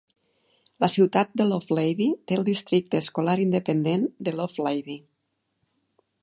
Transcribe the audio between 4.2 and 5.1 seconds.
de Lovelady.